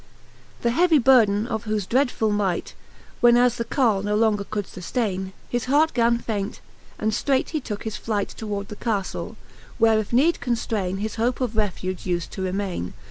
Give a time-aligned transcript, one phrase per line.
[0.01, 0.63] XXII.
[0.63, 2.73] The heavy burden of whofe dreadfuU might
[3.19, 6.59] When as the Carle no longer could fuflaine^ His heart gan faint,
[6.97, 9.35] and flreight he tooke his flight Toward the Caftle,
[9.77, 12.95] where if need confl:raine, His hope of refuge ufed to remaine.